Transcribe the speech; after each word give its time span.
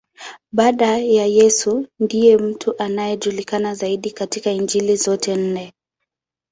Baada 0.51 0.97
ya 0.97 1.25
Yesu, 1.25 1.87
ndiye 1.99 2.37
mtu 2.37 2.77
anayejulikana 2.81 3.75
zaidi 3.75 4.11
katika 4.11 4.51
Injili 4.51 4.95
zote 4.95 5.35
nne. 5.35 5.73